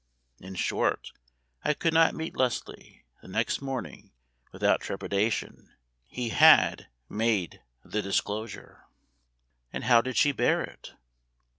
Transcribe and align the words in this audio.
In 0.39 0.55
short, 0.55 1.11
I 1.63 1.75
could 1.75 1.93
not 1.93 2.15
meet 2.15 2.35
Leslie, 2.35 3.05
the 3.21 3.27
next 3.27 3.61
morning, 3.61 4.09
without 4.51 4.81
trepidation. 4.81 5.75
He 6.07 6.29
had 6.29 6.87
made 7.07 7.61
the 7.85 8.01
disclosure. 8.01 8.87
"And 9.71 9.83
how 9.83 10.01
did 10.01 10.17
she 10.17 10.31
bear 10.31 10.63
it?" 10.63 10.95